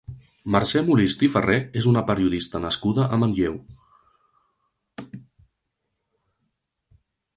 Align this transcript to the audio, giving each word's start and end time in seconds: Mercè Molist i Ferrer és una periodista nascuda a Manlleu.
Mercè 0.53 0.79
Molist 0.85 1.25
i 1.25 1.29
Ferrer 1.33 1.57
és 1.81 1.87
una 1.91 2.03
periodista 2.07 2.61
nascuda 2.63 3.07
a 3.17 3.19
Manlleu. 3.25 3.59